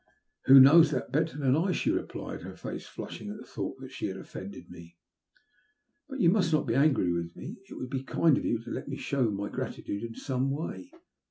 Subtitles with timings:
[0.47, 3.91] "Who knows that better than I?" she replied, her face flushing at the thought that
[3.91, 4.97] she had offended me.
[6.09, 7.57] But you must not be angry with me.
[7.69, 10.89] It would be kind of you to let me show my gratitude in some way.